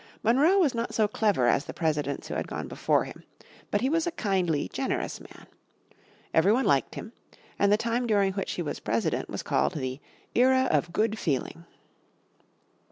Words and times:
Monroe 0.23 0.57
was 0.57 0.73
not 0.73 0.95
so 0.95 1.07
clever 1.07 1.45
as 1.45 1.65
the 1.65 1.75
presidents 1.75 2.27
who 2.27 2.33
had 2.33 2.47
gone 2.47 2.67
before 2.67 3.03
him. 3.05 3.23
But 3.69 3.81
he 3.81 3.87
was 3.89 4.07
a 4.07 4.11
kindly, 4.11 4.67
generous 4.67 5.19
man. 5.21 5.45
Every 6.33 6.51
one 6.51 6.65
liked 6.65 6.95
him, 6.95 7.13
and 7.59 7.71
the 7.71 7.77
time 7.77 8.07
during 8.07 8.33
which 8.33 8.53
he 8.53 8.63
was 8.63 8.79
President 8.79 9.29
was 9.29 9.43
called 9.43 9.75
the 9.75 9.99
"era 10.33 10.67
of 10.71 10.91
good 10.91 11.19
feeling." 11.19 11.65